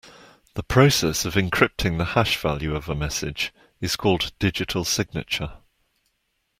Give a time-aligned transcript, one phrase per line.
[0.55, 5.57] The process of encrypting the hash value of a message is called digital signature.